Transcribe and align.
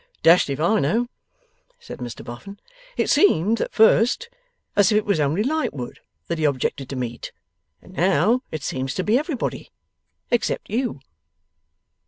'Dashed 0.23 0.49
if 0.49 0.59
I 0.59 0.79
know!' 0.79 1.09
said 1.77 1.99
Mr 1.99 2.25
Boffin. 2.25 2.59
'It 2.97 3.07
seemed 3.07 3.61
at 3.61 3.71
first 3.71 4.29
as 4.75 4.91
if 4.91 4.97
it 4.97 5.05
was 5.05 5.19
only 5.19 5.43
Lightwood 5.43 5.99
that 6.25 6.39
he 6.39 6.43
objected 6.43 6.89
to 6.89 6.95
meet. 6.95 7.31
And 7.83 7.93
now 7.93 8.41
it 8.49 8.63
seems 8.63 8.95
to 8.95 9.03
be 9.03 9.19
everybody, 9.19 9.69
except 10.31 10.71
you. 10.71 11.01